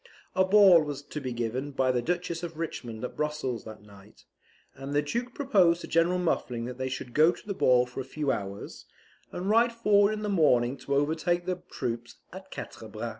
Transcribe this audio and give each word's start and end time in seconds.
A 0.33 0.43
ball 0.43 0.81
was 0.81 1.03
to 1.03 1.21
be 1.21 1.31
given 1.31 1.69
by 1.73 1.91
the 1.91 2.01
Duchess 2.01 2.41
of 2.41 2.57
Richmond 2.57 3.03
at 3.05 3.15
Brussels 3.15 3.65
that 3.65 3.83
night, 3.83 4.23
and 4.73 4.95
the 4.95 5.03
Duke 5.03 5.35
proposed 5.35 5.81
to 5.81 5.87
General 5.87 6.17
Muffling 6.17 6.65
that 6.65 6.79
they 6.79 6.89
should 6.89 7.13
go 7.13 7.31
to 7.31 7.45
the 7.45 7.53
ball 7.53 7.85
for 7.85 7.99
a 7.99 8.03
few 8.03 8.31
hours, 8.31 8.87
and 9.31 9.47
ride 9.47 9.71
forward 9.71 10.13
in 10.13 10.23
the 10.23 10.27
morning 10.27 10.75
to 10.77 10.95
overtake 10.95 11.45
the 11.45 11.61
troops 11.71 12.15
at 12.33 12.49
Quatre 12.49 12.87
Bras. 12.87 13.09